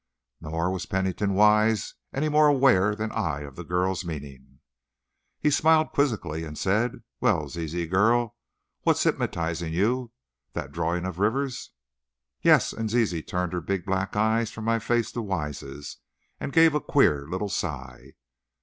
[0.41, 4.57] Nor was Pennington Wise any more aware than I of the girl's meaning.
[5.39, 8.35] He smiled quizzically, and said, "Well, Zizi, girl,
[8.81, 10.11] what's hypnotizing you?
[10.53, 11.69] That drawing of Rivers'?"
[12.41, 15.97] "Yes," and Zizi turned her big black eyes from my face to Wise's,
[16.39, 18.13] and gave a queer little sigh.